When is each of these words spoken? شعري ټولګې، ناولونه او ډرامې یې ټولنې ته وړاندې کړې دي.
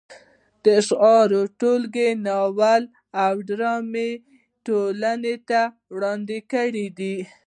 شعري 0.87 1.41
ټولګې، 1.59 2.07
ناولونه 2.25 2.91
او 3.23 3.33
ډرامې 3.47 4.09
یې 4.15 4.21
ټولنې 4.65 5.35
ته 5.49 5.61
وړاندې 5.95 6.37
کړې 6.51 6.87
دي. 6.97 7.17